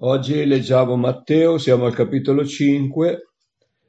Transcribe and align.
Oggi 0.00 0.44
leggiamo 0.44 0.94
Matteo, 0.96 1.56
siamo 1.56 1.86
al 1.86 1.94
capitolo 1.94 2.44
5, 2.44 3.30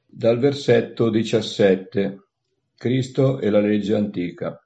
dal 0.05 0.39
versetto 0.39 1.09
17. 1.09 2.29
Cristo 2.77 3.41
e 3.41 3.49
la 3.49 3.59
legge 3.59 3.93
antica. 3.93 4.57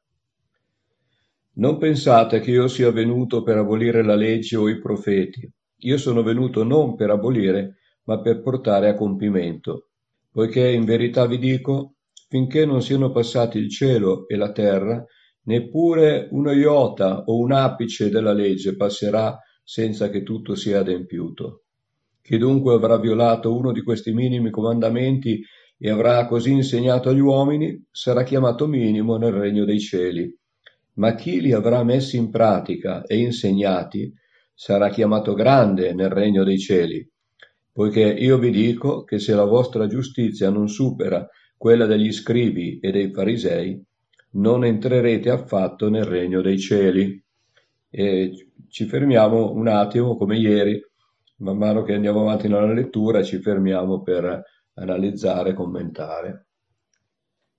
Non 1.54 1.79
pensate 1.79 2.41
che 2.41 2.51
io 2.51 2.67
sia 2.67 2.91
venuto 2.91 3.41
per 3.41 3.57
abolire 3.57 4.04
la 4.04 4.13
legge 4.13 4.55
o 4.55 4.69
i 4.69 4.79
profeti. 4.79 5.51
Io 5.77 5.97
sono 5.97 6.21
venuto 6.21 6.63
non 6.63 6.93
per 6.93 7.09
abolire, 7.09 7.78
ma 8.04 8.21
per 8.21 8.44
portare 8.44 8.89
a 8.89 8.94
compimento. 8.94 9.88
Poiché 10.32 10.70
in 10.70 10.86
verità 10.86 11.26
vi 11.26 11.39
dico, 11.39 11.96
finché 12.30 12.68
non 12.68 12.84
siano 12.84 13.10
passati 13.10 13.58
il 13.58 13.71
cielo 13.71 14.28
e 14.28 14.36
la 14.36 14.52
terra, 14.52 15.04
neppure 15.46 16.28
uno 16.30 16.52
iota 16.52 17.23
o 17.23 17.39
un 17.39 17.52
apice 17.52 18.12
della 18.12 18.32
legge 18.32 18.76
passerà 18.76 19.36
senza 19.71 20.09
che 20.09 20.21
tutto 20.21 20.53
sia 20.53 20.79
adempiuto. 20.79 21.63
Chi 22.21 22.38
dunque 22.38 22.73
avrà 22.73 22.99
violato 22.99 23.55
uno 23.55 23.71
di 23.71 23.81
questi 23.81 24.12
minimi 24.12 24.49
comandamenti 24.49 25.41
e 25.77 25.89
avrà 25.89 26.25
così 26.25 26.52
insegnato 26.52 27.07
agli 27.07 27.21
uomini, 27.21 27.81
sarà 27.89 28.23
chiamato 28.23 28.67
minimo 28.67 29.15
nel 29.15 29.31
regno 29.31 29.63
dei 29.63 29.79
cieli. 29.79 30.29
Ma 30.95 31.15
chi 31.15 31.39
li 31.39 31.53
avrà 31.53 31.85
messi 31.85 32.17
in 32.17 32.29
pratica 32.29 33.03
e 33.03 33.20
insegnati, 33.20 34.13
sarà 34.53 34.89
chiamato 34.89 35.34
grande 35.35 35.93
nel 35.93 36.09
regno 36.09 36.43
dei 36.43 36.59
cieli. 36.59 37.09
Poiché 37.71 38.01
io 38.01 38.38
vi 38.40 38.51
dico 38.51 39.05
che 39.05 39.20
se 39.20 39.34
la 39.34 39.45
vostra 39.45 39.88
giustizia 39.88 40.49
non 40.49 40.67
supera 40.67 41.26
quella 41.55 41.85
degli 41.85 42.12
scribi 42.12 42.77
e 42.81 42.91
dei 42.91 43.09
farisei, 43.09 43.81
non 44.31 44.65
entrerete 44.65 45.29
affatto 45.29 45.90
nel 45.90 46.03
regno 46.03 46.41
dei 46.41 46.59
cieli. 46.59 47.23
E 47.90 48.51
ci 48.71 48.85
fermiamo 48.85 49.52
un 49.52 49.67
attimo, 49.67 50.16
come 50.16 50.38
ieri, 50.38 50.81
man 51.39 51.57
mano 51.57 51.84
che 51.84 51.93
andiamo 51.93 52.21
avanti 52.21 52.48
nella 52.48 52.71
lettura, 52.71 53.21
ci 53.21 53.41
fermiamo 53.41 54.02
per 54.02 54.43
analizzare 54.75 55.54
commentare. 55.54 56.48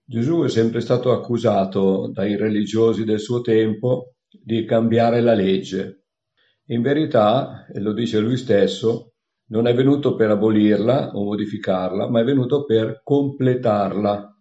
Gesù 0.03 0.43
è 0.43 0.49
sempre 0.49 0.81
stato 0.81 1.13
accusato 1.13 2.11
dai 2.11 2.37
religiosi 2.37 3.05
del 3.05 3.21
suo 3.21 3.43
tempo 3.43 4.15
di 4.29 4.65
cambiare 4.65 5.21
la 5.21 5.35
legge. 5.35 6.05
In 6.69 6.81
verità, 6.81 7.67
e 7.67 7.81
lo 7.81 7.93
dice 7.93 8.19
lui 8.19 8.39
stesso, 8.39 9.13
non 9.49 9.67
è 9.67 9.75
venuto 9.75 10.15
per 10.15 10.31
abolirla 10.31 11.11
o 11.13 11.25
modificarla, 11.25 12.09
ma 12.09 12.21
è 12.21 12.25
venuto 12.25 12.65
per 12.65 13.03
completarla. 13.05 14.35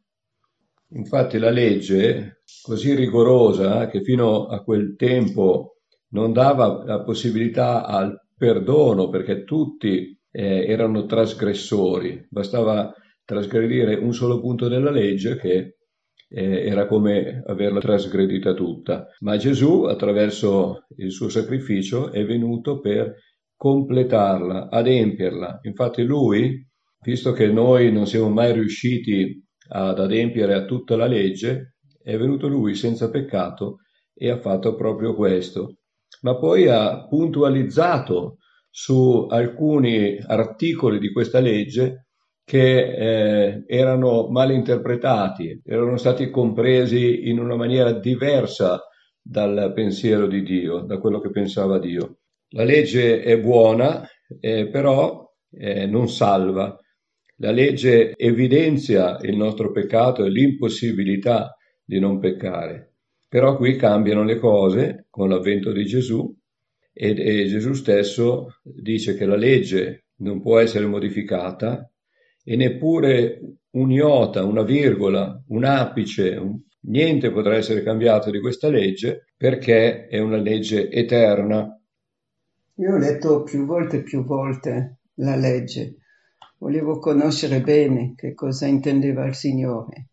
Infatti 0.94 1.38
la 1.38 1.50
legge, 1.50 2.44
così 2.62 2.96
rigorosa 2.96 3.88
che 3.88 4.02
fino 4.02 4.46
a 4.46 4.64
quel 4.64 4.96
tempo 4.96 5.81
non 6.12 6.34
dava 6.34 6.84
la 6.86 7.02
possibilità 7.04 7.86
al 7.86 8.20
perdono 8.38 9.10
perché 9.10 9.44
tutti 9.44 10.18
eh, 10.32 10.66
erano 10.68 11.06
trasgressori, 11.06 12.26
bastava 12.30 12.94
trasgredire 13.24 13.96
un 13.96 14.14
solo 14.14 14.40
punto 14.40 14.68
della 14.68 14.92
legge 14.92 15.38
che 15.38 15.76
eh, 16.28 16.66
era 16.66 16.88
come 16.88 17.44
averla 17.46 17.80
trasgredita 17.80 18.54
tutta. 18.54 19.08
Ma 19.20 19.38
Gesù, 19.38 19.84
attraverso 19.84 20.86
il 20.98 21.12
suo 21.12 21.30
sacrificio, 21.30 22.12
è 22.12 22.26
venuto 22.26 22.80
per 22.80 23.16
completarla, 23.56 24.70
adempierla. 24.70 25.60
Infatti 25.64 26.04
lui, 26.04 26.66
visto 27.04 27.32
che 27.34 27.48
noi 27.48 27.92
non 27.92 28.08
siamo 28.08 28.30
mai 28.30 28.54
riusciti 28.54 29.44
ad 29.70 30.00
adempiere 30.00 30.56
a 30.56 30.66
tutta 30.66 30.96
la 30.96 31.06
legge, 31.06 31.76
è 32.02 32.18
venuto 32.18 32.48
lui 32.48 32.74
senza 32.74 33.10
peccato 33.10 33.78
e 34.14 34.30
ha 34.30 34.40
fatto 34.40 34.76
proprio 34.76 35.14
questo 35.14 35.76
ma 36.22 36.38
poi 36.38 36.68
ha 36.68 37.08
puntualizzato 37.08 38.38
su 38.70 39.28
alcuni 39.30 40.18
articoli 40.26 41.00
di 41.00 41.12
questa 41.12 41.40
legge 41.40 42.08
che 42.44 43.54
eh, 43.54 43.64
erano 43.68 44.28
mal 44.30 44.52
interpretati, 44.52 45.62
erano 45.64 45.98
stati 45.98 46.30
compresi 46.30 47.30
in 47.30 47.40
una 47.40 47.56
maniera 47.56 47.92
diversa 47.94 48.82
dal 49.22 49.72
pensiero 49.74 50.28
di 50.28 50.42
Dio, 50.42 50.80
da 50.82 50.98
quello 51.00 51.20
che 51.20 51.30
pensava 51.30 51.80
Dio. 51.80 52.18
La 52.50 52.64
legge 52.64 53.22
è 53.22 53.40
buona, 53.40 54.06
eh, 54.40 54.68
però 54.68 55.30
eh, 55.52 55.86
non 55.86 56.10
salva. 56.10 56.78
La 57.38 57.52
legge 57.52 58.14
evidenzia 58.18 59.18
il 59.22 59.38
nostro 59.38 59.72
peccato 59.72 60.26
e 60.26 60.30
l'impossibilità 60.30 61.56
di 61.84 62.00
non 62.00 62.20
peccare. 62.20 62.91
Però 63.32 63.56
qui 63.56 63.78
cambiano 63.78 64.26
le 64.26 64.38
cose 64.38 65.06
con 65.10 65.30
l'avvento 65.30 65.72
di 65.72 65.86
Gesù 65.86 66.36
e, 66.92 67.12
e 67.12 67.46
Gesù 67.46 67.72
stesso 67.72 68.60
dice 68.62 69.16
che 69.16 69.26
la 69.26 69.38
legge 69.38 70.08
non 70.18 70.42
può 70.42 70.60
essere 70.60 70.86
modificata 70.86 71.90
e 72.44 72.56
neppure 72.58 73.40
un 73.70 73.90
iota, 73.90 74.44
una 74.44 74.64
virgola, 74.64 75.42
un 75.48 75.64
apice, 75.64 76.36
un... 76.36 76.60
niente 76.82 77.32
potrà 77.32 77.56
essere 77.56 77.84
cambiato 77.84 78.32
di 78.32 78.42
questa 78.42 78.68
legge 78.68 79.28
perché 79.38 80.08
è 80.08 80.20
una 80.20 80.36
legge 80.36 80.90
eterna. 80.90 81.74
Io 82.76 82.94
ho 82.94 82.98
letto 82.98 83.44
più 83.44 83.66
volte 83.66 84.00
e 84.00 84.04
più 84.04 84.26
volte 84.26 84.98
la 85.22 85.38
legge, 85.38 86.00
volevo 86.58 87.00
conoscere 87.00 87.62
bene 87.62 88.12
che 88.14 88.34
cosa 88.34 88.66
intendeva 88.66 89.26
il 89.26 89.36
Signore 89.36 90.08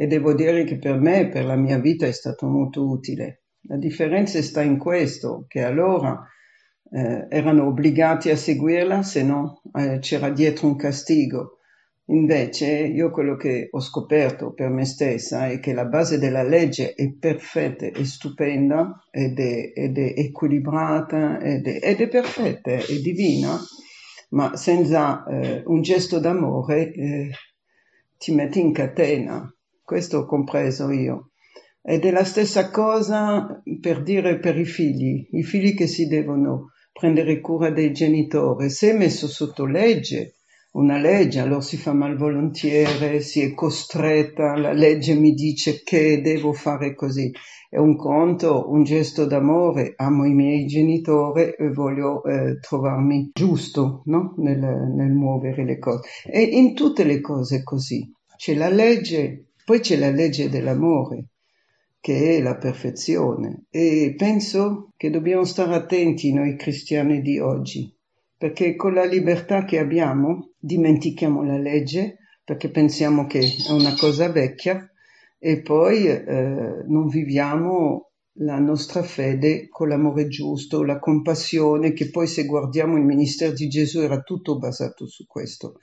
e 0.00 0.06
devo 0.06 0.32
dire 0.32 0.62
che 0.62 0.78
per 0.78 0.96
me, 1.00 1.28
per 1.28 1.44
la 1.44 1.56
mia 1.56 1.80
vita, 1.80 2.06
è 2.06 2.12
stato 2.12 2.46
molto 2.46 2.88
utile. 2.88 3.42
La 3.62 3.76
differenza 3.76 4.40
sta 4.42 4.62
in 4.62 4.78
questo, 4.78 5.44
che 5.48 5.64
allora 5.64 6.24
eh, 6.88 7.26
erano 7.28 7.66
obbligati 7.66 8.30
a 8.30 8.36
seguirla, 8.36 9.02
se 9.02 9.24
no 9.24 9.60
eh, 9.74 9.98
c'era 9.98 10.30
dietro 10.30 10.68
un 10.68 10.76
castigo. 10.76 11.58
Invece 12.10 12.68
io 12.68 13.10
quello 13.10 13.34
che 13.34 13.66
ho 13.72 13.80
scoperto 13.80 14.52
per 14.52 14.68
me 14.68 14.84
stessa 14.84 15.48
è 15.48 15.58
che 15.58 15.72
la 15.72 15.86
base 15.86 16.20
della 16.20 16.44
legge 16.44 16.94
è 16.94 17.12
perfetta, 17.14 17.86
è 17.86 18.04
stupenda 18.04 19.04
ed 19.10 19.40
è, 19.40 19.72
ed 19.74 19.98
è 19.98 20.14
equilibrata 20.16 21.40
ed 21.40 21.66
è, 21.66 21.80
ed 21.82 22.00
è, 22.00 22.08
perfetta, 22.08 22.70
è 22.70 23.00
divina, 23.02 23.58
ma 24.30 24.54
senza 24.54 25.24
eh, 25.24 25.64
un 25.66 25.82
gesto 25.82 26.20
d'amore 26.20 26.92
eh, 26.92 27.30
ti 28.16 28.32
metti 28.32 28.60
in 28.60 28.72
catena 28.72 29.52
questo 29.88 30.18
ho 30.18 30.26
compreso 30.26 30.90
io. 30.90 31.30
Ed 31.80 32.04
è 32.04 32.10
la 32.10 32.24
stessa 32.24 32.70
cosa 32.70 33.62
per 33.80 34.02
dire 34.02 34.38
per 34.38 34.58
i 34.58 34.66
figli, 34.66 35.26
i 35.30 35.42
figli 35.42 35.74
che 35.74 35.86
si 35.86 36.06
devono 36.06 36.72
prendere 36.92 37.40
cura 37.40 37.70
dei 37.70 37.90
genitori. 37.92 38.68
Se 38.68 38.90
è 38.90 38.94
messo 38.94 39.26
sotto 39.26 39.64
legge, 39.64 40.34
una 40.72 40.98
legge, 40.98 41.40
allora 41.40 41.62
si 41.62 41.78
fa 41.78 41.94
malvolontiere, 41.94 43.20
si 43.20 43.40
è 43.40 43.54
costretta, 43.54 44.58
la 44.58 44.72
legge 44.72 45.14
mi 45.14 45.32
dice 45.32 45.80
che 45.82 46.20
devo 46.20 46.52
fare 46.52 46.94
così. 46.94 47.30
È 47.70 47.78
un 47.78 47.96
conto, 47.96 48.70
un 48.70 48.84
gesto 48.84 49.24
d'amore, 49.24 49.94
amo 49.96 50.26
i 50.26 50.34
miei 50.34 50.66
genitori 50.66 51.54
e 51.56 51.70
voglio 51.72 52.22
eh, 52.24 52.58
trovarmi 52.60 53.30
giusto 53.32 54.02
no? 54.04 54.34
nel, 54.36 54.58
nel 54.58 55.12
muovere 55.12 55.64
le 55.64 55.78
cose. 55.78 56.06
E 56.30 56.42
in 56.42 56.74
tutte 56.74 57.04
le 57.04 57.22
cose 57.22 57.62
così. 57.62 58.06
C'è 58.36 58.54
la 58.54 58.68
legge 58.68 59.47
poi 59.68 59.80
c'è 59.80 59.98
la 59.98 60.10
legge 60.10 60.48
dell'amore, 60.48 61.26
che 62.00 62.38
è 62.38 62.40
la 62.40 62.56
perfezione, 62.56 63.66
e 63.68 64.14
penso 64.16 64.94
che 64.96 65.10
dobbiamo 65.10 65.44
stare 65.44 65.74
attenti 65.74 66.32
noi 66.32 66.56
cristiani 66.56 67.20
di 67.20 67.38
oggi, 67.38 67.94
perché 68.38 68.74
con 68.76 68.94
la 68.94 69.04
libertà 69.04 69.66
che 69.66 69.78
abbiamo 69.78 70.52
dimentichiamo 70.58 71.44
la 71.44 71.58
legge, 71.58 72.16
perché 72.42 72.70
pensiamo 72.70 73.26
che 73.26 73.40
è 73.40 73.70
una 73.70 73.92
cosa 73.94 74.32
vecchia, 74.32 74.90
e 75.38 75.60
poi 75.60 76.06
eh, 76.06 76.24
non 76.86 77.06
viviamo 77.06 78.12
la 78.38 78.58
nostra 78.58 79.02
fede 79.02 79.68
con 79.68 79.88
l'amore 79.88 80.28
giusto, 80.28 80.82
la 80.82 80.98
compassione, 80.98 81.92
che 81.92 82.08
poi 82.08 82.26
se 82.26 82.46
guardiamo 82.46 82.96
il 82.96 83.04
ministero 83.04 83.52
di 83.52 83.68
Gesù 83.68 84.00
era 84.00 84.22
tutto 84.22 84.56
basato 84.56 85.06
su 85.06 85.26
questo. 85.26 85.74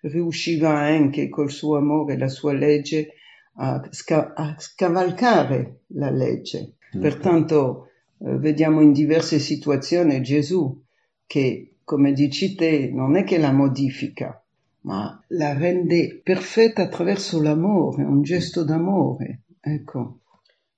Riusciva 0.00 0.70
anche 0.70 1.28
col 1.28 1.52
suo 1.52 1.76
amore 1.76 2.18
la 2.18 2.28
sua 2.28 2.52
legge 2.52 3.12
a, 3.58 3.86
sca- 3.90 4.34
a 4.34 4.54
scavalcare 4.58 5.80
la 5.88 6.10
legge. 6.10 6.74
Mm. 6.96 7.00
Pertanto 7.00 7.88
eh, 8.18 8.36
vediamo 8.38 8.80
in 8.80 8.92
diverse 8.92 9.38
situazioni 9.38 10.20
Gesù 10.22 10.82
che, 11.26 11.74
come 11.84 12.12
dici 12.12 12.54
te, 12.54 12.90
non 12.92 13.16
è 13.16 13.24
che 13.24 13.38
la 13.38 13.52
modifica, 13.52 14.42
ma 14.82 15.22
la 15.28 15.56
rende 15.56 16.20
perfetta 16.22 16.82
attraverso 16.82 17.42
l'amore, 17.42 18.04
un 18.04 18.22
gesto 18.22 18.64
d'amore. 18.64 19.42
Ecco. 19.60 20.20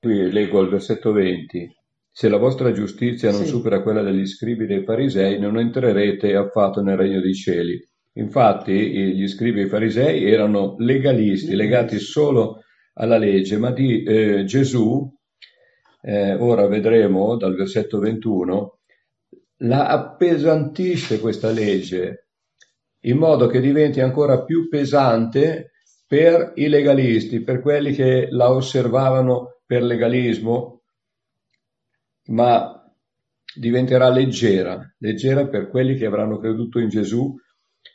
Qui 0.01 0.31
leggo 0.31 0.59
al 0.61 0.71
versetto 0.71 1.13
20. 1.13 1.77
Se 2.13 2.29
la 2.29 2.39
vostra 2.39 2.73
giustizia 2.73 3.31
non 3.31 3.43
sì. 3.43 3.49
supera 3.49 3.83
quella 3.83 4.03
degli 4.03 4.27
scribi 4.27 4.67
dei 4.67 4.83
farisei, 4.83 5.39
non 5.39 5.59
entrerete 5.59 6.35
affatto 6.35 6.83
nel 6.83 6.97
regno 6.97 7.21
dei 7.21 7.35
cieli. 7.35 7.79
Infatti, 8.15 8.73
gli 8.73 9.29
scribi 9.29 9.61
e 9.61 9.65
i 9.65 9.69
farisei 9.69 10.25
erano 10.25 10.75
legalisti, 10.79 11.55
legati 11.55 11.99
solo 12.01 12.60
alla 13.01 13.17
legge, 13.17 13.57
ma 13.57 13.73
di 13.73 14.03
eh, 14.03 14.45
Gesù, 14.45 15.11
eh, 16.03 16.35
ora 16.35 16.67
vedremo 16.67 17.37
dal 17.37 17.55
versetto 17.55 17.99
21, 17.99 18.79
la 19.63 19.89
appesantisce 19.89 21.19
questa 21.19 21.51
legge 21.51 22.29
in 23.05 23.17
modo 23.17 23.47
che 23.47 23.61
diventi 23.61 24.01
ancora 24.01 24.45
più 24.45 24.69
pesante 24.69 25.73
per 26.07 26.53
i 26.57 26.69
legalisti, 26.69 27.43
per 27.43 27.61
quelli 27.61 27.93
che 27.95 28.29
la 28.31 28.51
osservavano 28.51 29.61
per 29.65 29.83
legalismo, 29.83 30.83
ma 32.27 32.75
diventerà 33.55 34.11
leggera, 34.11 34.79
leggera 34.99 35.47
per 35.47 35.69
quelli 35.69 35.97
che 35.97 36.07
avranno 36.07 36.39
creduto 36.39 36.79
in 36.79 36.89
Gesù 36.89 37.35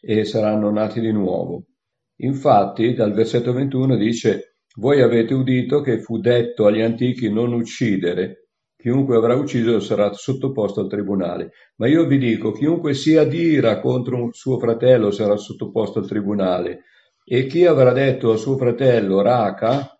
e 0.01 0.25
saranno 0.25 0.71
nati 0.71 0.99
di 0.99 1.11
nuovo. 1.11 1.65
Infatti, 2.19 2.93
dal 2.93 3.13
versetto 3.13 3.53
21 3.53 3.97
dice, 3.97 4.54
voi 4.75 5.01
avete 5.01 5.33
udito 5.33 5.81
che 5.81 5.99
fu 5.99 6.19
detto 6.19 6.65
agli 6.65 6.81
antichi 6.81 7.31
non 7.31 7.53
uccidere, 7.53 8.49
chiunque 8.77 9.15
avrà 9.15 9.35
ucciso 9.35 9.79
sarà 9.79 10.11
sottoposto 10.13 10.81
al 10.81 10.89
tribunale. 10.89 11.51
Ma 11.77 11.87
io 11.87 12.05
vi 12.05 12.17
dico, 12.17 12.51
chiunque 12.51 12.93
si 12.93 13.15
adira 13.17 13.79
contro 13.79 14.21
un 14.21 14.31
suo 14.31 14.59
fratello 14.59 15.11
sarà 15.11 15.35
sottoposto 15.37 15.99
al 15.99 16.07
tribunale, 16.07 16.83
e 17.23 17.47
chi 17.47 17.65
avrà 17.65 17.91
detto 17.91 18.31
a 18.31 18.37
suo 18.37 18.57
fratello 18.57 19.21
raca 19.21 19.99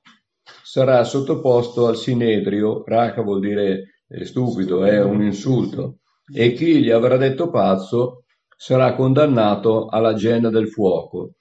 sarà 0.64 1.04
sottoposto 1.04 1.88
al 1.88 1.98
sinedrio, 1.98 2.84
raca 2.86 3.22
vuol 3.22 3.40
dire 3.40 4.02
stupido, 4.24 4.84
è 4.84 5.02
un 5.02 5.24
insulto, 5.24 6.00
e 6.32 6.54
chi 6.54 6.84
gli 6.84 6.92
avrà 6.92 7.18
detto 7.18 7.50
pazzo 7.50 8.26
sarà 8.56 8.94
condannato 8.94 9.88
alla 9.88 10.14
genna 10.14 10.50
del 10.50 10.70
fuoco. 10.70 11.32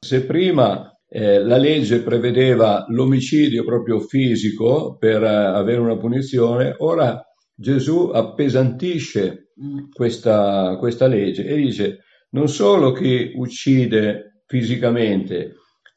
Se 0.00 0.24
prima 0.24 0.92
eh, 1.08 1.42
la 1.42 1.56
legge 1.56 2.02
prevedeva 2.02 2.84
l'omicidio 2.88 3.64
proprio 3.64 4.00
fisico 4.00 4.96
per 4.98 5.22
eh, 5.22 5.26
avere 5.26 5.80
una 5.80 5.96
punizione, 5.96 6.74
ora 6.78 7.22
Gesù 7.54 8.10
appesantisce 8.12 9.52
questa, 9.92 10.76
questa 10.78 11.06
legge 11.06 11.44
e 11.44 11.56
dice 11.56 11.98
non 12.30 12.48
solo 12.48 12.92
chi 12.92 13.32
uccide 13.34 14.42
fisicamente, 14.46 15.54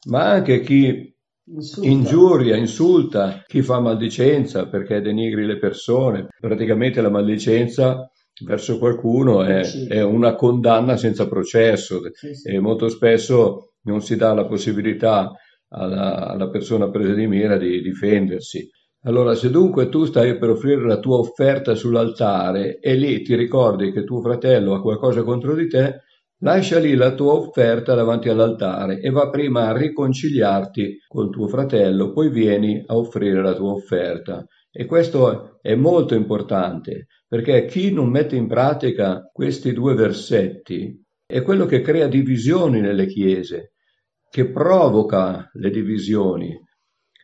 ma 0.08 0.30
anche 0.30 0.60
chi 0.60 1.10
Insulta. 1.44 1.88
ingiuria, 1.88 2.56
insulta, 2.56 3.42
chi 3.46 3.62
fa 3.62 3.80
maldicenza 3.80 4.68
perché 4.68 5.00
denigri 5.00 5.44
le 5.44 5.58
persone. 5.58 6.28
Praticamente 6.40 7.00
la 7.00 7.10
maldicenza 7.10 8.08
verso 8.44 8.78
qualcuno 8.78 9.42
è, 9.42 9.60
è 9.88 10.02
una 10.02 10.34
condanna 10.34 10.96
senza 10.96 11.28
processo 11.28 12.00
sì, 12.12 12.34
sì. 12.34 12.48
e 12.48 12.60
molto 12.60 12.88
spesso 12.88 13.71
non 13.84 14.02
si 14.02 14.16
dà 14.16 14.32
la 14.34 14.46
possibilità 14.46 15.32
alla, 15.68 16.28
alla 16.28 16.48
persona 16.48 16.90
presa 16.90 17.14
di 17.14 17.26
mira 17.26 17.56
di 17.56 17.80
difendersi. 17.80 18.68
Allora, 19.04 19.34
se 19.34 19.50
dunque 19.50 19.88
tu 19.88 20.04
stai 20.04 20.38
per 20.38 20.50
offrire 20.50 20.86
la 20.86 21.00
tua 21.00 21.16
offerta 21.16 21.74
sull'altare 21.74 22.78
e 22.78 22.94
lì 22.94 23.22
ti 23.22 23.34
ricordi 23.34 23.90
che 23.90 24.04
tuo 24.04 24.20
fratello 24.20 24.74
ha 24.74 24.80
qualcosa 24.80 25.24
contro 25.24 25.54
di 25.54 25.66
te, 25.66 26.02
lascia 26.42 26.78
lì 26.78 26.94
la 26.94 27.12
tua 27.14 27.32
offerta 27.32 27.94
davanti 27.94 28.28
all'altare 28.28 29.00
e 29.00 29.10
va 29.10 29.28
prima 29.28 29.68
a 29.68 29.76
riconciliarti 29.76 30.98
con 31.08 31.30
tuo 31.30 31.48
fratello, 31.48 32.12
poi 32.12 32.30
vieni 32.30 32.80
a 32.86 32.96
offrire 32.96 33.42
la 33.42 33.54
tua 33.54 33.72
offerta. 33.72 34.46
E 34.70 34.86
questo 34.86 35.58
è 35.60 35.74
molto 35.74 36.14
importante, 36.14 37.08
perché 37.26 37.64
chi 37.64 37.92
non 37.92 38.08
mette 38.08 38.36
in 38.36 38.46
pratica 38.46 39.28
questi 39.32 39.72
due 39.72 39.94
versetti 39.94 40.96
è 41.26 41.42
quello 41.42 41.66
che 41.66 41.80
crea 41.80 42.06
divisioni 42.06 42.80
nelle 42.80 43.06
chiese, 43.06 43.71
che 44.32 44.48
provoca 44.48 45.50
le 45.52 45.68
divisioni, 45.68 46.58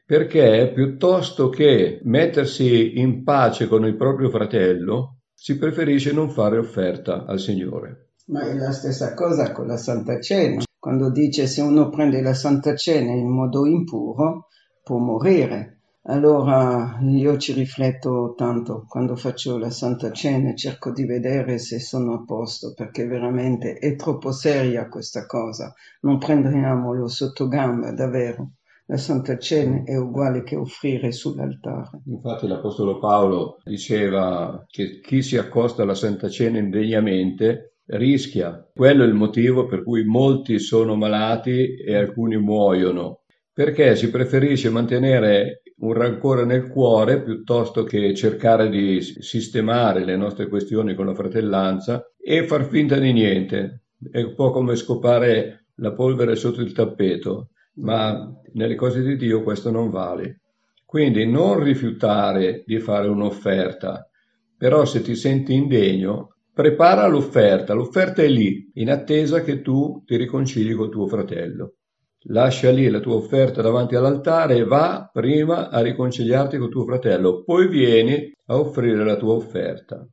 perché 0.05 0.71
piuttosto 0.75 1.49
che 1.49 2.01
mettersi 2.05 2.99
in 2.99 3.25
pace 3.25 3.67
con 3.67 3.87
il 3.87 3.97
proprio 3.97 4.29
fratello, 4.29 5.21
si 5.33 5.57
preferisce 5.57 6.13
non 6.13 6.29
fare 6.29 6.59
offerta 6.59 7.25
al 7.25 7.41
Signore. 7.41 8.11
Ma 8.27 8.43
è 8.43 8.53
la 8.53 8.73
stessa 8.73 9.15
cosa 9.15 9.53
con 9.53 9.67
la 9.67 9.79
Santa 9.79 10.21
Cena. 10.21 10.65
Quando 10.79 11.11
dice 11.11 11.47
se 11.47 11.63
uno 11.63 11.89
prende 11.89 12.21
la 12.21 12.35
Santa 12.35 12.75
Cena 12.75 13.13
in 13.13 13.31
modo 13.31 13.65
impuro, 13.65 14.49
può 14.83 14.99
morire. 14.99 15.78
Allora 16.11 16.99
io 17.03 17.37
ci 17.37 17.53
rifletto 17.53 18.33
tanto 18.35 18.87
quando 18.89 19.15
faccio 19.15 19.59
la 19.59 19.69
Santa 19.69 20.11
Cena 20.11 20.55
cerco 20.55 20.91
di 20.91 21.05
vedere 21.05 21.59
se 21.59 21.79
sono 21.81 22.15
a 22.15 22.25
posto, 22.25 22.73
perché 22.75 23.07
veramente 23.07 23.75
è 23.75 23.95
troppo 23.95 24.33
seria 24.33 24.89
questa 24.89 25.27
cosa. 25.27 25.75
Non 26.01 26.17
prendiamolo 26.17 27.09
sotto 27.09 27.47
gamba, 27.47 27.93
davvero. 27.93 28.53
La 28.87 28.97
Santa 28.97 29.37
Cena 29.37 29.83
è 29.85 29.99
uguale 29.99 30.43
che 30.45 30.57
offrire 30.57 31.13
sull'altare. 31.13 32.01
Infatti 32.07 32.47
l'Apostolo 32.47 32.99
Paolo 32.99 33.59
diceva 33.65 34.65
che 34.67 35.01
chi 35.01 35.21
si 35.21 35.37
accosta 35.37 35.83
alla 35.83 35.95
Santa 35.95 36.31
Cena 36.31 36.57
indegnamente 36.57 37.75
rischia. 37.85 38.67
Quello 38.75 39.05
è 39.05 39.07
il 39.07 39.13
motivo 39.13 39.67
per 39.67 39.83
cui 39.83 40.05
molti 40.05 40.59
sono 40.59 40.97
malati 40.97 41.75
e 41.75 41.95
alcuni 41.95 42.39
muoiono, 42.39 43.25
perché 43.53 43.95
si 43.95 44.09
preferisce 44.09 44.71
mantenere 44.71 45.61
un 45.81 45.93
rancore 45.93 46.45
nel 46.45 46.69
cuore 46.69 47.23
piuttosto 47.23 47.85
che 47.85 48.15
cercare 48.15 48.69
di 48.69 49.01
sistemare 49.01 50.05
le 50.05 50.17
nostre 50.17 50.49
questioni 50.49 50.95
con 50.95 51.07
la 51.07 51.15
fratellanza 51.15 52.11
e 52.19 52.45
far 52.45 52.65
finta 52.65 52.99
di 52.99 53.13
niente. 53.13 53.83
È 54.11 54.21
un 54.21 54.35
po' 54.35 54.51
come 54.51 54.77
scopare 54.77 55.67
la 55.77 55.93
polvere 55.93 56.35
sotto 56.37 56.61
il 56.61 56.73
tappeto, 56.73 57.51
ma 57.75 58.29
nelle 58.55 58.75
cose 58.75 59.03
di 59.03 59.17
Dio 59.17 59.43
questo 59.43 59.71
non 59.71 59.91
vale. 59.91 60.41
Quindi 60.85 61.27
non 61.27 61.63
rifiutare 61.63 62.63
di 62.67 62.79
fare 62.81 63.09
un'offerta, 63.09 64.09
però 64.57 64.85
se 64.85 65.03
ti 65.03 65.15
senti 65.15 65.55
indegno, 65.55 66.37
prepara 66.53 67.07
l'offerta, 67.07 67.75
l'offerta 67.75 68.23
è 68.23 68.29
lì, 68.29 68.71
in 68.75 68.91
attesa 68.91 69.43
che 69.43 69.61
tu 69.61 70.03
ti 70.05 70.17
riconcili 70.17 70.73
con 70.73 70.91
tuo 70.91 71.07
fratello. 71.07 71.75
Lascia 72.23 72.71
lì 72.71 72.89
la 72.91 72.99
tua 72.99 73.15
offerta 73.15 73.63
davanti 73.63 73.95
all'altare 73.95 74.57
e 74.57 74.65
va 74.65 75.09
prima 75.13 75.71
a 75.71 75.81
riconciliarti 75.81 76.59
con 76.59 76.69
tuo 76.69 76.85
fratello, 76.85 77.45
poi 77.45 77.69
vieni 77.69 78.33
a 78.47 78.59
offrire 78.59 79.05
la 79.05 79.17
tua 79.17 79.35
offerta. 79.35 80.05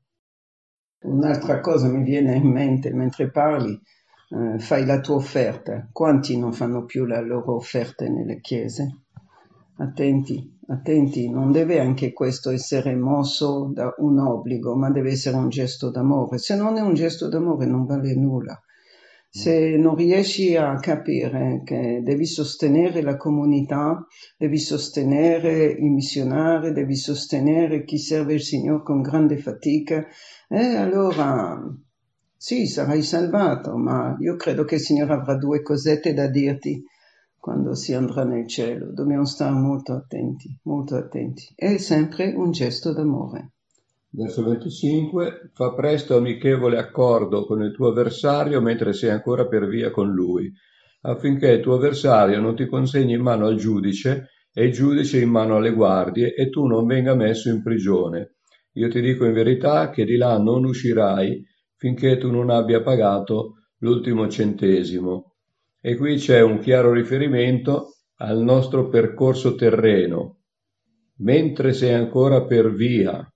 Un'altra 1.06 1.60
cosa 1.60 1.88
mi 1.88 2.04
viene 2.04 2.36
in 2.36 2.52
mente 2.52 2.94
mentre 2.94 3.32
parli, 3.32 3.80
eh, 4.30 4.60
fai 4.60 4.86
la 4.86 5.00
tua 5.00 5.16
offerta. 5.16 5.90
Quanti 5.92 6.38
non 6.38 6.54
fanno 6.54 6.86
più 6.86 7.06
la 7.06 7.22
loro 7.22 7.56
offerta 7.56 8.08
nelle 8.08 8.40
chiese? 8.40 9.02
Attenti, 9.78 10.58
attenti, 10.68 11.30
non 11.30 11.52
deve 11.52 11.80
anche 11.80 12.14
questo 12.14 12.50
essere 12.50 12.96
mosso 12.96 13.72
da 13.74 13.94
un 13.98 14.20
obbligo, 14.20 14.76
ma 14.76 14.90
deve 14.90 15.12
essere 15.12 15.38
un 15.38 15.50
gesto 15.50 15.90
d'amore. 15.90 16.38
Se 16.38 16.56
non 16.56 16.78
è 16.78 16.82
un 16.82 16.94
gesto 16.94 17.28
d'amore 17.28 17.66
non 17.66 17.86
vale 17.86 18.16
nulla. 18.16 18.60
Se 19.38 19.76
non 19.76 19.96
riesci 19.96 20.56
a 20.56 20.76
capire 20.76 21.62
che 21.66 22.00
devi 22.02 22.26
sostenere 22.26 23.02
la 23.02 23.18
comunità, 23.18 24.08
devi 24.38 24.58
sostenere 24.58 25.72
i 25.72 25.90
missionari, 25.90 26.72
devi 26.72 26.96
sostenere 26.96 27.84
chi 27.84 27.98
serve 27.98 28.36
il 28.36 28.42
Signore 28.42 28.84
con 28.84 29.02
grande 29.02 29.36
fatica, 29.36 30.06
eh, 30.48 30.76
allora 30.78 31.62
sì, 32.38 32.66
sarai 32.66 33.02
salvato, 33.02 33.76
ma 33.76 34.16
io 34.22 34.38
credo 34.38 34.64
che 34.64 34.76
il 34.76 34.82
Signore 34.82 35.12
avrà 35.12 35.36
due 35.36 35.62
cosette 35.62 36.14
da 36.14 36.30
dirti 36.30 36.82
quando 37.38 37.76
si 37.76 37.94
andrà 37.94 38.24
nel 38.24 38.48
cielo. 38.48 38.94
Dobbiamo 38.94 39.26
stare 39.26 39.54
molto 39.54 39.92
attenti, 39.92 40.58
molto 40.64 40.96
attenti. 40.96 41.52
È 41.54 41.76
sempre 41.76 42.34
un 42.34 42.52
gesto 42.52 42.94
d'amore. 42.94 43.55
Verso 44.18 44.44
25. 44.46 45.50
Fa 45.52 45.74
presto 45.74 46.16
amichevole 46.16 46.78
accordo 46.78 47.46
con 47.46 47.62
il 47.62 47.74
tuo 47.74 47.90
avversario 47.90 48.62
mentre 48.62 48.94
sei 48.94 49.10
ancora 49.10 49.46
per 49.46 49.68
via 49.68 49.92
con 49.92 50.10
lui, 50.10 50.50
affinché 51.02 51.52
il 51.52 51.60
tuo 51.62 51.74
avversario 51.74 52.40
non 52.40 52.56
ti 52.56 52.66
consegni 52.66 53.12
in 53.12 53.22
mano 53.22 53.46
al 53.46 53.58
giudice 53.58 54.30
e 54.54 54.68
il 54.68 54.72
giudice 54.72 55.20
in 55.20 55.30
mano 55.30 55.58
alle 55.58 55.74
guardie 55.74 56.34
e 56.34 56.50
tu 56.50 56.66
non 56.66 56.86
venga 56.86 57.14
messo 57.14 57.50
in 57.50 57.62
prigione. 57.62 58.36
Io 58.76 58.88
ti 58.88 59.02
dico 59.02 59.26
in 59.26 59.34
verità 59.34 59.90
che 59.90 60.06
di 60.06 60.16
là 60.16 60.38
non 60.38 60.64
uscirai 60.64 61.44
finché 61.76 62.18
tu 62.18 62.32
non 62.32 62.50
abbia 62.50 62.82
pagato 62.82 63.56
l'ultimo 63.80 64.30
centesimo. 64.30 65.36
E 65.82 65.98
qui 65.98 66.16
c'è 66.16 66.40
un 66.40 66.60
chiaro 66.60 66.94
riferimento 66.94 67.96
al 68.20 68.42
nostro 68.42 68.88
percorso 68.88 69.56
terreno. 69.56 70.40
Mentre 71.18 71.74
sei 71.74 71.94
ancora 71.94 72.46
per 72.46 72.74
via, 72.74 73.30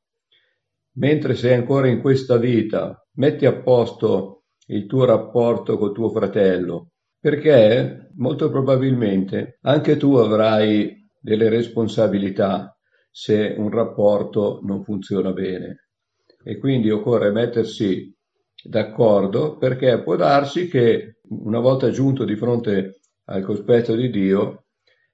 mentre 1.00 1.34
sei 1.36 1.54
ancora 1.54 1.88
in 1.88 2.02
questa 2.02 2.38
vita, 2.38 3.06
metti 3.14 3.46
a 3.46 3.56
posto 3.56 4.44
il 4.68 4.86
tuo 4.86 5.06
rapporto 5.06 5.78
col 5.78 5.94
tuo 5.94 6.10
fratello, 6.10 6.92
perché 7.20 8.12
molto 8.18 8.50
probabilmente 8.50 9.58
anche 9.62 9.98
tu 9.98 10.16
avrai 10.16 11.08
delle 11.20 11.50
responsabilità 11.50 12.78
se 13.10 13.56
un 13.58 13.70
rapporto 13.70 14.60
non 14.64 14.84
funziona 14.84 15.32
bene. 15.32 15.90
E 16.44 16.58
quindi 16.58 16.90
occorre 16.90 17.32
mettersi 17.32 18.14
d'accordo 18.62 19.58
perché 19.58 20.02
può 20.04 20.16
darsi 20.16 20.68
che 20.68 21.20
una 21.30 21.60
volta 21.60 21.90
giunto 21.90 22.26
di 22.26 22.36
fronte 22.36 23.00
al 23.26 23.44
cospetto 23.44 23.96
di 23.96 24.10
Dio 24.10 24.66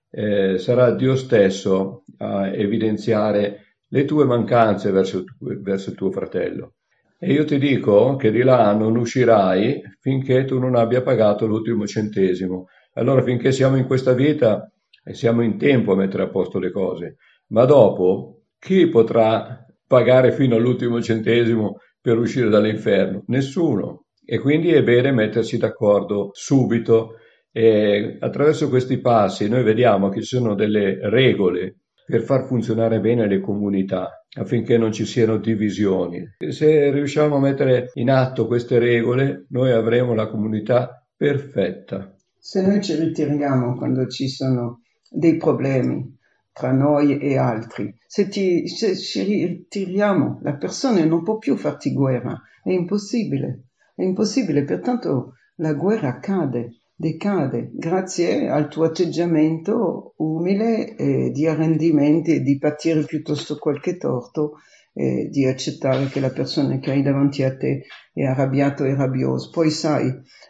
eh, 0.09 0.57
sarà 0.57 0.91
Dio 0.91 1.15
stesso 1.15 2.05
a 2.17 2.47
evidenziare 2.47 3.64
le 3.95 4.03
tue 4.03 4.25
mancanze 4.25 4.91
verso, 4.91 5.23
verso 5.39 5.91
il 5.91 5.95
tuo 5.95 6.11
fratello. 6.11 6.73
E 7.17 7.31
io 7.31 7.45
ti 7.45 7.57
dico 7.57 8.17
che 8.17 8.29
di 8.29 8.43
là 8.43 8.73
non 8.73 8.97
uscirai 8.97 9.81
finché 10.01 10.43
tu 10.43 10.59
non 10.59 10.75
abbia 10.75 11.01
pagato 11.01 11.45
l'ultimo 11.45 11.87
centesimo. 11.87 12.65
Allora 12.95 13.23
finché 13.23 13.53
siamo 13.53 13.77
in 13.77 13.85
questa 13.85 14.11
vita 14.11 14.69
e 15.01 15.13
siamo 15.13 15.43
in 15.43 15.57
tempo 15.57 15.93
a 15.93 15.95
mettere 15.95 16.23
a 16.23 16.29
posto 16.29 16.59
le 16.59 16.71
cose, 16.71 17.15
ma 17.47 17.63
dopo 17.63 18.41
chi 18.59 18.89
potrà 18.89 19.65
pagare 19.87 20.33
fino 20.33 20.57
all'ultimo 20.57 21.01
centesimo 21.01 21.77
per 22.01 22.17
uscire 22.17 22.49
dall'inferno? 22.49 23.23
Nessuno. 23.27 24.07
E 24.25 24.39
quindi 24.39 24.73
è 24.73 24.83
bene 24.83 25.13
mettersi 25.13 25.57
d'accordo 25.57 26.31
subito. 26.33 27.19
E 27.49 28.17
attraverso 28.19 28.67
questi 28.67 28.99
passi 28.99 29.47
noi 29.47 29.63
vediamo 29.63 30.09
che 30.09 30.19
ci 30.19 30.35
sono 30.35 30.53
delle 30.53 30.97
regole 31.09 31.77
per 32.05 32.21
far 32.21 32.45
funzionare 32.45 32.99
bene 32.99 33.27
le 33.27 33.41
comunità 33.41 34.25
affinché 34.37 34.77
non 34.77 34.91
ci 34.91 35.05
siano 35.05 35.37
divisioni. 35.37 36.23
Se 36.49 36.91
riusciamo 36.91 37.37
a 37.37 37.39
mettere 37.39 37.91
in 37.95 38.09
atto 38.09 38.47
queste 38.47 38.79
regole, 38.79 39.45
noi 39.49 39.71
avremo 39.71 40.13
la 40.13 40.27
comunità 40.27 41.03
perfetta. 41.15 42.13
Se 42.37 42.65
noi 42.65 42.81
ci 42.81 42.95
ritiriamo 42.95 43.75
quando 43.75 44.07
ci 44.07 44.27
sono 44.27 44.81
dei 45.09 45.37
problemi 45.37 46.15
tra 46.51 46.71
noi 46.71 47.17
e 47.17 47.37
altri, 47.37 47.93
se, 48.05 48.27
ti, 48.27 48.67
se 48.67 48.95
ci 48.95 49.23
ritiriamo, 49.23 50.39
la 50.41 50.55
persona 50.55 51.03
non 51.03 51.23
può 51.23 51.37
più 51.37 51.55
farti 51.55 51.91
guerra, 51.91 52.39
è 52.63 52.71
impossibile, 52.71 53.63
è 53.95 54.03
impossibile, 54.03 54.63
pertanto 54.63 55.33
la 55.55 55.73
guerra 55.73 56.19
cade 56.19 56.81
decade 56.97 57.71
grazie 57.73 58.47
al 58.47 58.69
tuo 58.69 58.85
atteggiamento 58.85 60.13
umile 60.17 60.95
eh, 60.95 61.31
di 61.31 61.45
arrendimento 61.45 62.31
e 62.31 62.41
di 62.41 62.57
patire 62.57 63.03
piuttosto 63.03 63.57
qualche 63.57 63.97
torto 63.97 64.53
e 64.97 65.27
di 65.29 65.45
accettare 65.45 66.07
che 66.07 66.21
la 66.21 66.29
persona 66.29 66.79
che 66.79 66.91
hai 66.91 67.01
davanti 67.01 67.43
a 67.43 67.53
te 67.53 67.83
è 68.13 68.23
arrabbiato 68.23 68.85
e 68.85 68.95
rabbioso. 68.95 69.49
Poi 69.49 69.69
sai, 69.69 70.09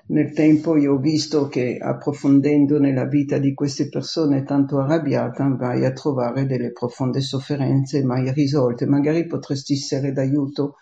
nel 0.09 0.33
tempo 0.33 0.77
io 0.77 0.93
ho 0.93 0.99
visto 0.99 1.47
che 1.47 1.79
approfondendo 1.81 2.77
nella 2.77 3.05
vita 3.05 3.39
di 3.39 3.55
queste 3.55 3.89
persone 3.89 4.43
tanto 4.43 4.77
arrabbiate 4.77 5.43
vai 5.57 5.83
a 5.83 5.93
trovare 5.93 6.45
delle 6.45 6.71
profonde 6.71 7.21
sofferenze 7.21 8.03
mai 8.03 8.31
risolte. 8.33 8.85
Magari 8.85 9.25
potresti 9.25 9.73
essere 9.73 10.11
d'aiuto 10.11 10.75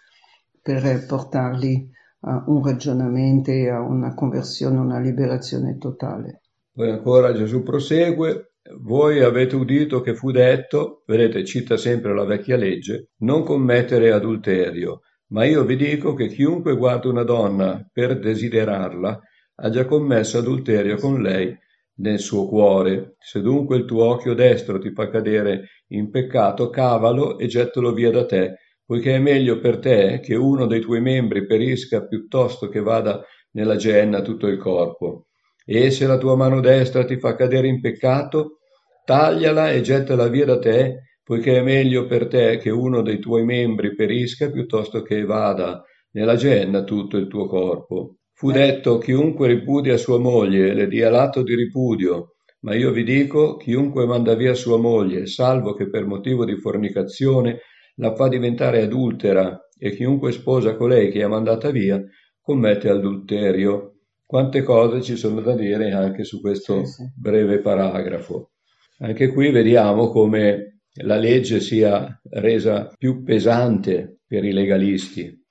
per 0.61 1.05
portarli 1.05 1.89
a 2.25 2.43
un 2.47 2.63
ragionamento 2.63 3.51
a 3.51 3.81
una 3.81 4.13
conversione, 4.13 4.77
una 4.77 4.99
liberazione 4.99 5.77
totale. 5.77 6.41
Poi 6.71 6.89
ancora 6.89 7.33
Gesù 7.33 7.63
prosegue, 7.63 8.53
voi 8.79 9.21
avete 9.21 9.55
udito 9.55 10.01
che 10.01 10.15
fu 10.15 10.31
detto, 10.31 11.03
vedete 11.05 11.43
cita 11.43 11.75
sempre 11.75 12.13
la 12.13 12.23
vecchia 12.23 12.55
legge, 12.55 13.09
non 13.19 13.43
commettere 13.43 14.11
adulterio, 14.11 15.01
ma 15.27 15.45
io 15.45 15.65
vi 15.65 15.75
dico 15.75 16.13
che 16.13 16.27
chiunque 16.27 16.75
guarda 16.77 17.09
una 17.09 17.23
donna 17.23 17.85
per 17.91 18.19
desiderarla 18.19 19.19
ha 19.55 19.69
già 19.69 19.85
commesso 19.85 20.37
adulterio 20.37 20.97
con 20.97 21.21
lei 21.21 21.55
nel 21.95 22.19
suo 22.19 22.47
cuore. 22.47 23.15
Se 23.19 23.41
dunque 23.41 23.77
il 23.77 23.85
tuo 23.85 24.05
occhio 24.05 24.33
destro 24.33 24.79
ti 24.79 24.91
fa 24.91 25.09
cadere 25.09 25.67
in 25.87 26.09
peccato, 26.09 26.69
cavalo 26.69 27.37
e 27.37 27.47
gettalo 27.47 27.93
via 27.93 28.11
da 28.11 28.25
te, 28.25 28.55
poiché 28.85 29.15
è 29.15 29.19
meglio 29.19 29.59
per 29.59 29.79
te 29.79 30.19
che 30.21 30.35
uno 30.35 30.65
dei 30.65 30.81
tuoi 30.81 31.01
membri 31.01 31.45
perisca 31.45 32.05
piuttosto 32.05 32.69
che 32.69 32.81
vada 32.81 33.23
nella 33.51 33.75
genna 33.75 34.21
tutto 34.21 34.47
il 34.47 34.57
corpo. 34.57 35.27
E 35.65 35.91
se 35.91 36.05
la 36.05 36.17
tua 36.17 36.35
mano 36.35 36.59
destra 36.59 37.05
ti 37.05 37.17
fa 37.17 37.35
cadere 37.35 37.67
in 37.67 37.79
peccato, 37.79 38.59
tagliala 39.05 39.71
e 39.71 39.81
gettala 39.81 40.27
via 40.27 40.45
da 40.45 40.59
te, 40.59 41.03
poiché 41.23 41.57
è 41.57 41.61
meglio 41.61 42.05
per 42.05 42.27
te 42.27 42.57
che 42.57 42.69
uno 42.69 43.01
dei 43.01 43.19
tuoi 43.19 43.45
membri 43.45 43.95
perisca 43.95 44.51
piuttosto 44.51 45.01
che 45.01 45.23
vada 45.23 45.83
nella 46.11 46.35
genna 46.35 46.83
tutto 46.83 47.17
il 47.17 47.27
tuo 47.27 47.47
corpo. 47.47 48.17
Fu 48.33 48.51
detto 48.51 48.97
chiunque 48.97 49.47
ripudia 49.47 49.95
sua 49.95 50.19
moglie 50.19 50.73
le 50.73 50.87
dia 50.87 51.09
l'atto 51.09 51.43
di 51.43 51.55
ripudio, 51.55 52.35
ma 52.61 52.75
io 52.75 52.91
vi 52.91 53.03
dico 53.03 53.55
chiunque 53.55 54.05
manda 54.05 54.35
via 54.35 54.53
sua 54.53 54.77
moglie, 54.77 55.27
salvo 55.27 55.73
che 55.73 55.89
per 55.89 56.05
motivo 56.05 56.43
di 56.43 56.57
fornicazione 56.57 57.59
la 57.95 58.15
fa 58.15 58.27
diventare 58.27 58.81
adultera 58.81 59.69
e 59.77 59.95
chiunque 59.95 60.31
sposa 60.31 60.75
colei 60.75 61.11
che 61.11 61.21
è 61.21 61.27
mandata 61.27 61.69
via 61.69 62.01
commette 62.41 62.89
adulterio. 62.89 63.99
Quante 64.25 64.63
cose 64.63 65.01
ci 65.01 65.15
sono 65.15 65.41
da 65.41 65.55
dire 65.55 65.91
anche 65.91 66.23
su 66.23 66.41
questo 66.41 66.85
sì, 66.85 66.91
sì. 66.91 67.11
breve 67.15 67.59
paragrafo. 67.59 68.51
Anche 68.99 69.27
qui 69.27 69.51
vediamo 69.51 70.09
come 70.09 70.79
la 71.01 71.17
legge 71.17 71.59
sia 71.59 72.19
resa 72.29 72.91
più 72.97 73.23
pesante 73.23 74.19
per 74.25 74.43
i 74.43 74.51
legalisti. 74.51 75.41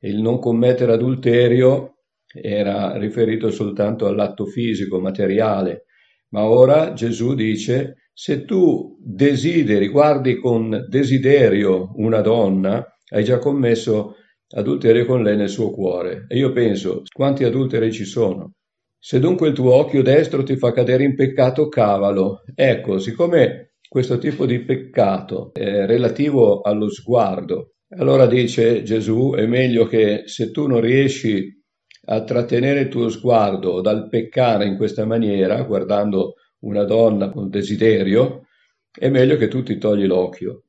Il 0.00 0.20
non 0.20 0.38
commettere 0.38 0.92
adulterio 0.92 1.94
era 2.32 2.96
riferito 2.96 3.50
soltanto 3.50 4.06
all'atto 4.06 4.46
fisico, 4.46 5.00
materiale, 5.00 5.84
ma 6.30 6.44
ora 6.44 6.92
Gesù 6.92 7.34
dice 7.34 8.03
se 8.14 8.44
tu 8.44 8.96
desideri, 9.00 9.88
guardi 9.88 10.38
con 10.38 10.86
desiderio 10.88 11.90
una 11.96 12.20
donna, 12.20 12.82
hai 13.10 13.24
già 13.24 13.38
commesso 13.38 14.14
adulterio 14.54 15.04
con 15.04 15.22
lei 15.22 15.36
nel 15.36 15.48
suo 15.48 15.70
cuore. 15.70 16.26
E 16.28 16.38
io 16.38 16.52
penso, 16.52 17.02
quanti 17.12 17.42
adulteri 17.42 17.92
ci 17.92 18.04
sono? 18.04 18.52
Se 18.98 19.18
dunque 19.18 19.48
il 19.48 19.54
tuo 19.54 19.74
occhio 19.74 20.02
destro 20.02 20.44
ti 20.44 20.56
fa 20.56 20.72
cadere 20.72 21.02
in 21.02 21.16
peccato, 21.16 21.68
cavalo. 21.68 22.42
Ecco, 22.54 22.98
siccome 22.98 23.72
questo 23.86 24.16
tipo 24.18 24.46
di 24.46 24.64
peccato 24.64 25.52
è 25.52 25.84
relativo 25.84 26.60
allo 26.62 26.88
sguardo, 26.88 27.74
allora 27.96 28.26
dice 28.26 28.82
Gesù, 28.82 29.34
è 29.36 29.46
meglio 29.46 29.86
che 29.86 30.22
se 30.26 30.50
tu 30.50 30.66
non 30.66 30.80
riesci 30.80 31.62
a 32.06 32.22
trattenere 32.22 32.80
il 32.80 32.88
tuo 32.88 33.08
sguardo 33.08 33.80
dal 33.80 34.08
peccare 34.08 34.66
in 34.66 34.76
questa 34.76 35.04
maniera, 35.04 35.62
guardando 35.62 36.34
una 36.64 36.84
donna 36.84 37.30
con 37.30 37.48
desiderio, 37.48 38.46
è 38.90 39.08
meglio 39.08 39.36
che 39.36 39.48
tu 39.48 39.62
ti 39.62 39.78
togli 39.78 40.06
l'occhio. 40.06 40.64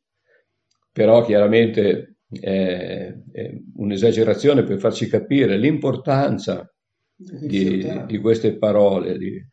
Però 0.92 1.24
chiaramente 1.26 2.18
è, 2.30 3.14
è 3.32 3.58
un'esagerazione 3.76 4.64
per 4.64 4.80
farci 4.80 5.08
capire 5.08 5.58
l'importanza 5.58 6.70
di, 7.16 8.04
di 8.06 8.18
queste 8.20 8.58
parole. 8.58 9.18
Di, 9.18 9.46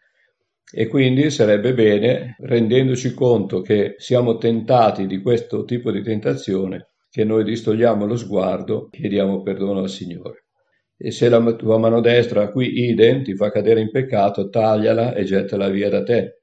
e 0.74 0.86
quindi 0.86 1.30
sarebbe 1.30 1.74
bene, 1.74 2.36
rendendoci 2.40 3.12
conto 3.12 3.60
che 3.60 3.96
siamo 3.98 4.38
tentati 4.38 5.06
di 5.06 5.20
questo 5.20 5.64
tipo 5.64 5.90
di 5.90 6.02
tentazione, 6.02 6.86
che 7.10 7.24
noi 7.24 7.44
distogliamo 7.44 8.06
lo 8.06 8.16
sguardo, 8.16 8.88
chiediamo 8.90 9.42
perdono 9.42 9.80
al 9.80 9.90
Signore. 9.90 10.46
E 10.96 11.10
se 11.10 11.28
la 11.28 11.40
tua 11.54 11.78
mano 11.78 12.00
destra 12.00 12.50
qui 12.50 12.88
idem 12.88 13.22
ti 13.22 13.34
fa 13.34 13.50
cadere 13.50 13.80
in 13.80 13.90
peccato, 13.90 14.48
tagliala 14.48 15.14
e 15.14 15.24
gettala 15.24 15.68
via 15.68 15.88
da 15.88 16.02
te. 16.02 16.42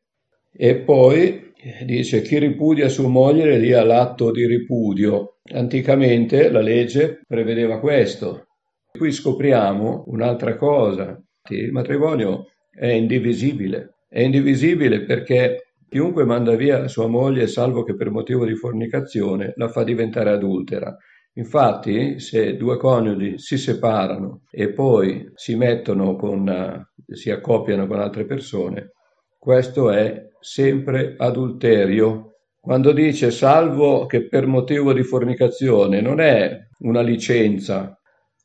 E 0.52 0.76
poi 0.76 1.54
dice 1.86 2.22
chi 2.22 2.40
ripudia 2.40 2.90
sua 2.90 3.08
moglie 3.08 3.74
ha 3.76 3.84
l'atto 3.84 4.32
di 4.32 4.46
ripudio. 4.46 5.40
Anticamente 5.54 6.50
la 6.50 6.62
legge 6.62 7.22
prevedeva 7.28 7.80
questo. 7.80 8.48
Qui 8.92 9.12
scopriamo 9.12 10.06
un'altra 10.08 10.56
cosa. 10.56 11.22
Il 11.50 11.72
matrimonio 11.72 12.48
è 12.72 12.88
indivisibile. 12.88 14.00
È 14.10 14.22
indivisibile 14.22 15.04
perché 15.04 15.74
chiunque 15.88 16.24
manda 16.24 16.56
via 16.56 16.88
sua 16.88 17.08
moglie, 17.08 17.48
salvo 17.48 17.84
che 17.84 17.96
per 17.96 18.10
motivo 18.10 18.46
di 18.46 18.56
fornicazione, 18.56 19.54
la 19.56 19.68
fa 19.68 19.84
diventare 19.84 20.32
adultera. 20.32 20.96
Infatti, 21.40 22.20
se 22.20 22.58
due 22.58 22.76
coniugi 22.76 23.38
si 23.38 23.58
separano 23.58 24.42
e 24.52 24.74
poi 24.74 25.32
si 25.36 25.56
mettono 25.56 26.18
con, 26.18 26.86
si 27.08 27.32
accoppiano 27.32 27.88
con 27.88 28.02
altre 28.02 28.26
persone, 28.26 28.92
questo 29.38 29.90
è 29.90 30.28
sempre 30.42 31.16
adulterio. 31.18 32.34
Quando 32.60 32.92
dice 32.92 33.32
salvo 33.32 34.06
che 34.06 34.28
per 34.28 34.48
motivo 34.48 34.92
di 34.92 35.04
fornicazione 35.04 36.02
non 36.02 36.20
è 36.20 36.60
una 36.80 37.02
licenza. 37.02 37.98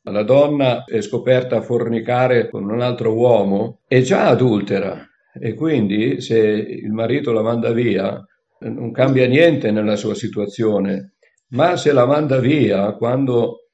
La 0.03 0.23
donna 0.23 0.85
è 0.85 1.01
scoperta 1.01 1.57
a 1.57 1.61
fornicare 1.61 2.49
con 2.49 2.69
un 2.69 2.79
altro 2.79 3.13
uomo, 3.13 3.81
è 3.87 3.99
già 3.99 4.27
adultera 4.27 5.05
e 5.37 5.53
quindi 5.53 6.21
se 6.21 6.37
il 6.39 6.91
marito 6.93 7.33
la 7.33 7.41
manda 7.41 7.73
via 7.73 8.23
non 8.59 8.91
cambia 8.93 9.27
niente 9.27 9.69
nella 9.69 9.97
sua 9.97 10.15
situazione 10.15 11.14
ma 11.49 11.75
se 11.77 11.91
la 11.91 12.05
manda 12.05 12.39
via 12.39 12.93
quando 12.93 13.65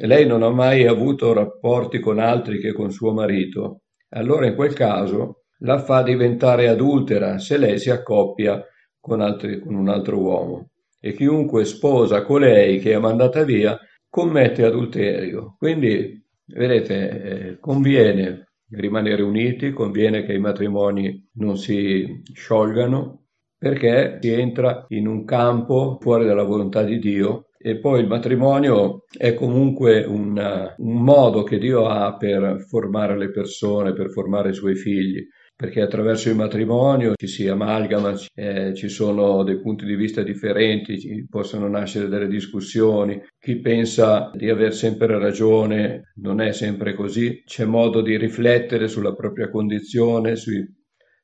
lei 0.00 0.26
non 0.26 0.42
ha 0.42 0.50
mai 0.50 0.86
avuto 0.86 1.32
rapporti 1.32 2.00
con 2.00 2.18
altri 2.18 2.60
che 2.60 2.72
con 2.72 2.90
suo 2.90 3.12
marito, 3.12 3.82
allora 4.10 4.46
in 4.46 4.54
quel 4.54 4.74
caso 4.74 5.44
la 5.60 5.78
fa 5.78 6.02
diventare 6.02 6.68
adultera 6.68 7.38
se 7.38 7.56
lei 7.56 7.78
si 7.78 7.90
accoppia 7.90 8.62
con, 9.00 9.20
altri, 9.20 9.60
con 9.60 9.74
un 9.74 9.88
altro 9.88 10.18
uomo. 10.18 10.70
E 11.00 11.14
chiunque 11.14 11.64
sposa 11.64 12.22
colei 12.22 12.78
che 12.78 12.92
è 12.92 12.98
mandata 12.98 13.44
via 13.44 13.78
commette 14.08 14.64
adulterio. 14.64 15.54
Quindi, 15.56 16.22
vedete, 16.46 17.22
eh, 17.22 17.58
conviene 17.60 18.46
rimanere 18.70 19.22
uniti, 19.22 19.72
conviene 19.72 20.24
che 20.24 20.32
i 20.32 20.40
matrimoni 20.40 21.28
non 21.34 21.56
si 21.56 22.22
sciolgano, 22.32 23.25
perché 23.58 24.18
si 24.20 24.30
entra 24.30 24.84
in 24.88 25.06
un 25.06 25.24
campo 25.24 25.98
fuori 26.00 26.26
dalla 26.26 26.42
volontà 26.44 26.82
di 26.82 26.98
Dio 26.98 27.46
E 27.58 27.78
poi 27.78 28.00
il 28.00 28.06
matrimonio 28.06 29.04
è 29.16 29.34
comunque 29.34 30.04
una, 30.04 30.74
un 30.78 31.02
modo 31.02 31.42
che 31.42 31.58
Dio 31.58 31.86
ha 31.88 32.16
per 32.16 32.64
formare 32.68 33.16
le 33.18 33.30
persone, 33.30 33.92
per 33.92 34.10
formare 34.10 34.50
i 34.50 34.54
suoi 34.54 34.76
figli. 34.76 35.26
Perché 35.56 35.80
attraverso 35.80 36.28
il 36.28 36.36
matrimonio 36.36 37.14
ci 37.16 37.26
si 37.26 37.48
amalgama, 37.48 38.14
eh, 38.34 38.74
ci 38.74 38.88
sono 38.88 39.42
dei 39.42 39.58
punti 39.58 39.86
di 39.86 39.96
vista 39.96 40.22
differenti, 40.22 41.26
possono 41.28 41.66
nascere 41.66 42.08
delle 42.08 42.28
discussioni, 42.28 43.20
chi 43.38 43.58
pensa 43.60 44.30
di 44.34 44.50
aver 44.50 44.74
sempre 44.74 45.18
ragione 45.18 46.12
non 46.16 46.40
è 46.42 46.52
sempre 46.52 46.94
così, 46.94 47.42
c'è 47.46 47.64
modo 47.64 48.02
di 48.02 48.18
riflettere 48.18 48.86
sulla 48.86 49.14
propria 49.14 49.48
condizione, 49.48 50.36
sui, 50.36 50.62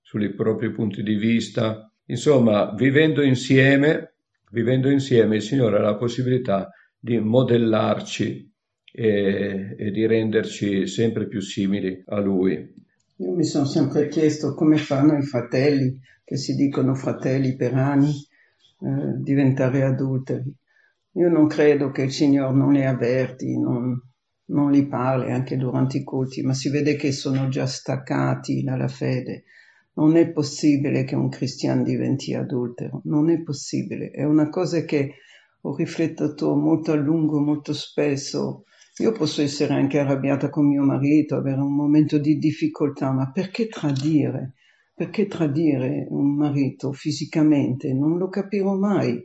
sui 0.01 0.35
propri 0.35 0.73
punti 0.73 1.03
di 1.03 1.15
vista. 1.15 1.92
Insomma, 2.07 2.75
vivendo 2.75 3.23
insieme, 3.23 4.15
vivendo 4.51 4.91
insieme 4.91 5.37
il 5.37 5.43
Signore 5.43 5.79
ha 5.79 5.83
la 5.83 5.97
possibilità 5.97 6.71
di 6.99 7.19
modellarci 7.19 8.53
e, 8.93 9.75
e 9.79 9.91
di 9.91 10.07
renderci 10.07 10.87
sempre 10.87 11.27
più 11.27 11.41
simili 11.41 12.03
a 12.07 12.21
Lui. 12.21 12.75
Io 13.17 13.33
mi 13.33 13.45
sono 13.45 13.65
sempre 13.65 14.09
chiesto 14.09 14.55
come 14.55 14.77
fanno 14.77 15.17
i 15.17 15.23
fratelli, 15.23 15.99
che 16.25 16.37
si 16.37 16.55
dicono 16.55 16.95
fratelli 16.95 17.57
per 17.57 17.75
anni, 17.75 18.11
eh, 18.11 19.21
diventare 19.21 19.83
adulteri. 19.83 20.53
Io 21.13 21.29
non 21.29 21.47
credo 21.47 21.91
che 21.91 22.03
il 22.03 22.13
Signore 22.13 22.55
non 22.55 22.73
li 22.73 22.85
avverti, 22.85 23.59
non, 23.59 24.01
non 24.47 24.71
li 24.71 24.87
parli 24.87 25.31
anche 25.31 25.57
durante 25.57 25.99
i 25.99 26.05
culti, 26.05 26.43
ma 26.43 26.55
si 26.55 26.69
vede 26.71 26.97
che 26.97 27.13
sono 27.13 27.49
già 27.49 27.67
staccati 27.67 28.63
dalla 28.63 28.89
fede. 28.89 29.45
Non 29.95 30.17
è 30.17 30.31
possibile 30.31 31.05
che 31.05 31.15
un 31.15 31.29
cristiano 31.29 31.83
diventi 31.83 32.35
adultero, 32.35 33.03
non 33.05 33.31
è 33.31 33.43
possibile. 33.43 34.11
È 34.11 34.25
una 34.25 34.49
cosa 34.49 34.85
che 34.85 35.15
ho 35.61 35.77
riflettuto 35.77 36.55
molto 36.57 36.93
a 36.93 36.97
lungo, 36.97 37.41
molto 37.41 37.73
spesso, 37.73 38.65
io 38.99 39.13
posso 39.13 39.41
essere 39.41 39.73
anche 39.73 39.99
arrabbiata 39.99 40.51
con 40.51 40.67
mio 40.67 40.83
marito, 40.83 41.35
avere 41.35 41.61
un 41.61 41.75
momento 41.75 42.19
di 42.19 42.37
difficoltà, 42.37 43.11
ma 43.11 43.31
perché 43.31 43.67
tradire? 43.67 44.53
Perché 44.95 45.27
tradire 45.27 46.07
un 46.11 46.37
marito 46.37 46.93
fisicamente? 46.93 47.95
Non 47.95 48.19
lo 48.19 48.29
capirò 48.29 48.77
mai. 48.77 49.19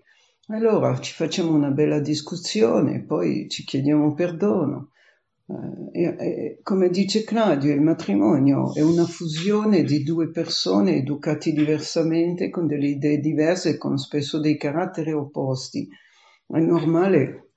Allora 0.48 0.98
ci 1.00 1.14
facciamo 1.14 1.54
una 1.54 1.72
bella 1.72 2.00
discussione, 2.00 3.04
poi 3.04 3.50
ci 3.50 3.66
chiediamo 3.66 4.14
perdono. 4.14 4.92
Eh, 5.50 6.02
e, 6.02 6.60
come 6.62 6.90
dice 6.90 7.24
Claudio, 7.24 7.74
il 7.74 7.82
matrimonio 7.82 8.74
è 8.74 8.82
una 8.82 9.06
fusione 9.06 9.84
di 9.84 10.04
due 10.04 10.30
persone 10.30 10.98
educate 10.98 11.54
diversamente, 11.54 12.50
con 12.50 12.68
delle 12.68 12.88
idee 12.88 13.20
diverse, 13.20 13.78
con 13.78 13.98
spesso 13.98 14.40
dei 14.42 14.58
caratteri 14.58 15.14
opposti. 15.14 15.88
È 16.46 16.60
normale 16.60 17.52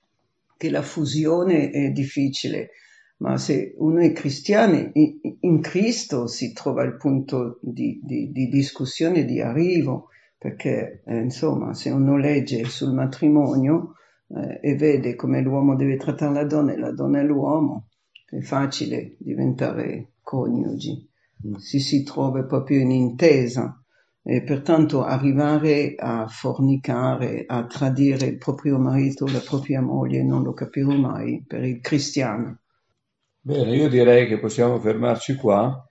che 0.57 0.71
la 0.71 0.83
fusione 0.83 1.71
è 1.71 1.91
difficile, 1.91 2.71
ma 3.19 3.37
se 3.39 3.75
uno 3.79 4.01
è 4.01 4.13
cristiano, 4.13 4.93
in 4.93 5.61
Cristo 5.61 6.27
si 6.29 6.53
trova 6.53 6.85
il 6.85 6.97
punto 6.97 7.59
di, 7.61 8.01
di, 8.03 8.31
di 8.31 8.49
discussione, 8.49 9.25
di 9.25 9.41
arrivo, 9.41 10.11
perché 10.39 11.03
eh, 11.07 11.19
insomma 11.19 11.75
se 11.75 11.91
uno 11.91 12.17
legge 12.17 12.65
sul 12.65 12.95
matrimonio 12.95 13.95
eh, 13.95 14.00
e 14.61 14.77
vede 14.77 15.17
come 15.17 15.41
l'uomo 15.41 15.75
deve 15.75 15.97
trattare 15.97 16.33
la 16.33 16.45
donna 16.45 16.73
e 16.73 16.79
la 16.79 16.93
donna 16.93 17.21
è 17.21 17.25
l'uomo, 17.25 17.89
è 18.27 18.41
facile 18.41 19.17
diventare 19.19 20.13
coniugi, 20.23 21.09
mm. 21.47 21.55
si 21.55 21.81
si 21.81 22.05
trova 22.05 22.45
proprio 22.45 22.81
in 22.81 22.93
intesa 22.93 23.75
e 24.23 24.43
pertanto 24.43 25.03
arrivare 25.03 25.95
a 25.97 26.27
fornicare, 26.29 27.45
a 27.47 27.65
tradire 27.67 28.27
il 28.27 28.37
proprio 28.37 28.79
marito, 28.79 29.27
la 29.27 29.43
propria 29.45 29.81
moglie, 29.81 30.23
non 30.23 30.43
lo 30.43 30.53
capirò 30.53 30.93
mai 30.93 31.43
per 31.47 31.65
il 31.65 31.81
cristiano. 31.81 32.59
Bene, 33.41 33.75
io 33.75 33.89
direi 33.89 34.29
che 34.29 34.39
possiamo 34.39 34.79
fermarci 34.79 35.35
qua. 35.35 35.85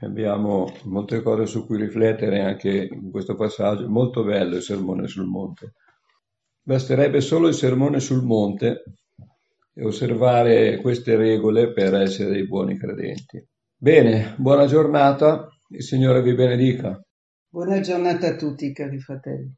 Abbiamo 0.00 0.70
molte 0.84 1.22
cose 1.22 1.46
su 1.46 1.64
cui 1.64 1.78
riflettere 1.78 2.42
anche 2.42 2.90
in 2.92 3.10
questo 3.10 3.34
passaggio. 3.34 3.88
Molto 3.88 4.22
bello 4.22 4.56
il 4.56 4.62
sermone 4.62 5.06
sul 5.08 5.24
monte. 5.24 5.72
Basterebbe 6.66 7.20
solo 7.20 7.46
il 7.46 7.54
sermone 7.54 8.00
sul 8.00 8.24
monte 8.24 8.82
e 9.72 9.84
osservare 9.84 10.80
queste 10.80 11.14
regole 11.14 11.72
per 11.72 11.94
essere 11.94 12.30
dei 12.30 12.44
buoni 12.44 12.76
credenti. 12.76 13.40
Bene, 13.76 14.34
buona 14.36 14.66
giornata, 14.66 15.46
il 15.68 15.84
Signore 15.84 16.22
vi 16.22 16.34
benedica. 16.34 17.00
Buona 17.48 17.78
giornata 17.78 18.26
a 18.26 18.34
tutti, 18.34 18.72
cari 18.72 18.98
fratelli. 18.98 19.54